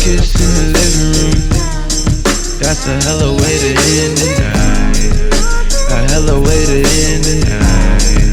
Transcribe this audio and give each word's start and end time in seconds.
kiss 0.00 0.32
in 0.40 0.50
the 0.56 0.66
living 0.76 1.12
room. 1.12 1.40
That's 2.56 2.88
a 2.88 2.96
hella 3.04 3.32
way 3.36 3.54
to 3.60 3.70
end 4.00 4.16
the 4.16 4.28
night. 4.40 4.96
A 5.92 5.98
hella 6.08 6.40
way 6.40 6.60
to 6.66 6.78
end 6.80 7.24
the 7.28 7.36
night. 7.44 8.32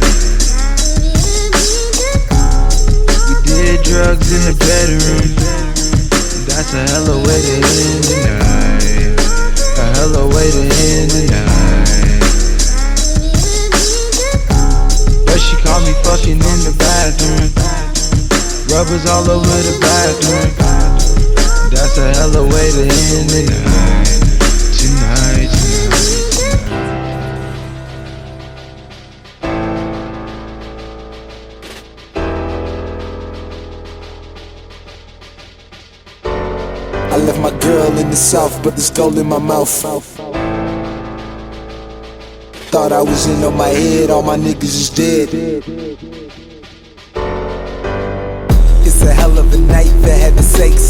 We 3.28 3.36
did 3.44 3.84
drugs 3.84 4.32
in 4.32 4.42
the 4.48 4.56
bedroom. 4.64 5.36
That's 6.48 6.72
a 6.74 6.84
hella 6.92 7.20
way 7.20 7.40
to 7.40 7.56
end 7.60 8.04
the 8.08 8.16
night. 8.32 9.20
A 9.76 9.86
hella 10.00 10.24
way 10.28 10.48
to 10.52 10.64
end 10.64 11.12
the 11.12 11.24
night. 11.36 12.22
But 15.26 15.40
she 15.40 15.56
caught 15.68 15.84
me 15.84 15.94
fucking 16.08 16.40
in 16.40 16.60
the 16.64 16.72
bathroom. 16.80 17.52
Rubbers 18.72 19.06
all 19.06 19.30
over 19.30 19.58
the 19.68 19.78
bathroom. 19.82 20.47
Tonight, 23.08 23.48
tonight. 24.78 25.52
I 37.10 37.18
left 37.18 37.40
my 37.40 37.58
girl 37.60 37.98
in 37.98 38.10
the 38.10 38.16
south, 38.18 38.62
but 38.62 38.72
there's 38.72 38.90
gold 38.90 39.18
in 39.18 39.28
my 39.28 39.40
mouth. 39.40 39.70
Thought 42.72 42.92
I 42.92 43.02
was 43.02 43.26
in 43.28 43.42
on 43.42 43.56
my 43.56 43.70
head, 43.70 44.10
all 44.10 44.22
my 44.22 44.36
niggas 44.36 44.64
is 44.64 44.90
dead. 44.90 45.30
It's 48.86 49.02
a 49.02 49.14
hell 49.14 49.40
of 49.40 49.54
a 49.54 49.58
night 49.60 49.94
for 50.02 50.10
heaven's 50.10 50.48
sakes. 50.48 50.87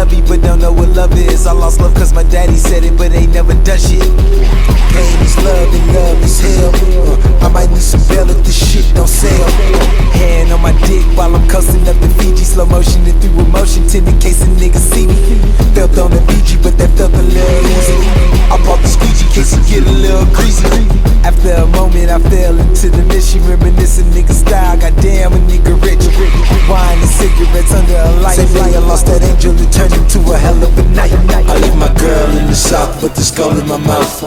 Say 0.00 0.16
she 0.16 0.22
love 0.22 0.28
me, 0.28 0.28
but 0.28 0.42
don't 0.42 0.60
know 0.60 0.72
what 0.72 0.88
love 0.90 1.12
is. 1.16 1.46
I 1.46 1.52
lost 1.52 1.80
love 1.80 1.94
cause 1.94 2.12
my 2.12 2.22
daddy 2.24 2.56
said 2.56 2.84
it, 2.84 2.96
but 2.96 3.12
ain't 3.12 3.32
never 3.32 3.54
done 3.64 3.78
shit. 3.78 4.02
Pain 4.92 5.18
is 5.22 5.36
love 5.38 5.74
and 5.74 5.94
love 5.94 6.22
is 6.22 6.40
hell. 6.40 6.72
Uh, 6.74 7.46
I 7.46 7.48
might 7.48 7.70
need 7.70 7.82
some 7.82 8.00
bail 8.08 8.28
if 8.30 8.38
this 8.44 8.56
shit 8.56 8.94
don't 8.94 9.08
sell. 9.08 9.50
Hand 10.12 10.52
on 10.52 10.62
my 10.62 10.72
dick 10.86 11.04
while 11.16 11.34
I'm 11.34 11.48
coasting 11.48 11.86
up 11.88 11.96
the 12.00 12.08
Fiji. 12.18 12.44
Slow 12.44 12.66
motion 12.66 13.04
and 13.06 13.20
through 13.22 13.44
emotion, 13.44 13.86
tin 13.88 14.06
in 14.06 14.18
case 14.18 14.42
a 14.42 14.46
nigga 14.46 14.78
see 14.78 15.06
me. 15.06 15.16
Felt 15.74 15.96
on 15.98 16.10
the 16.10 16.20
BG, 16.28 16.62
but 16.62 16.76
that 16.78 16.90
felt 16.96 17.12
a 17.12 17.22
little 17.22 17.66
easy. 17.76 18.30
I 18.50 18.56
bought 18.66 18.82
the 18.82 18.88
squeegee 18.88 19.30
case 19.32 19.52
it 19.54 19.62
get 19.68 19.86
a 19.86 19.92
little 19.92 20.26
greasy. 20.34 20.66
After 21.22 21.52
a 21.52 21.66
moment, 21.66 22.10
I 22.10 22.18
fell 22.18 22.58
into 22.58 22.88
the 22.90 23.02
mission, 23.12 23.46
reminiscing 23.46 24.06
nigga 24.10 24.32
style. 24.32 24.78
Goddamn, 24.78 25.32
a 25.32 25.38
nigga 25.46 25.69
cigarettes 27.20 27.72
under 27.72 27.96
a 27.96 28.10
light. 28.24 28.36
Say 28.36 28.60
I 28.60 28.78
lost 28.80 29.06
that 29.06 29.22
angel 29.22 29.52
and 29.52 29.72
turned 29.72 29.92
into 29.92 30.18
a 30.32 30.38
hell 30.38 30.56
of 30.56 30.78
a 30.78 30.82
night. 30.96 31.12
I 31.12 31.58
leave 31.60 31.76
my 31.76 31.92
girl 32.00 32.30
in 32.38 32.46
the 32.46 32.56
south, 32.56 33.00
but 33.00 33.14
the 33.14 33.22
skull 33.22 33.56
in 33.58 33.66
my 33.68 33.76
mouth. 33.76 34.20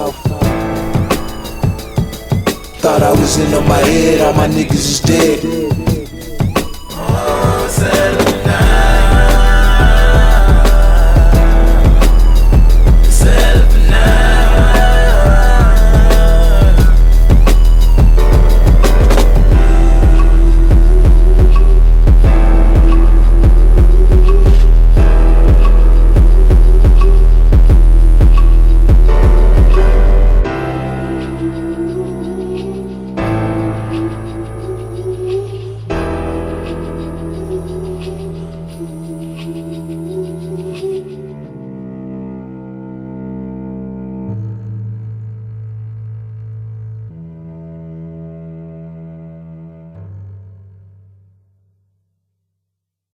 Thought 2.81 3.01
I 3.01 3.11
was 3.11 3.39
in 3.39 3.53
on 3.53 3.67
my 3.67 3.79
head, 3.79 4.21
all 4.21 4.33
my 4.33 4.47
niggas 4.47 4.87
is 4.93 4.99
dead. 4.99 6.02